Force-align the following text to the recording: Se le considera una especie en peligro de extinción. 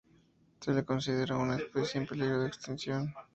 Se 0.61 0.73
le 0.73 0.83
considera 0.83 1.37
una 1.37 1.57
especie 1.57 2.01
en 2.01 2.07
peligro 2.07 2.41
de 2.41 2.47
extinción. 2.47 3.13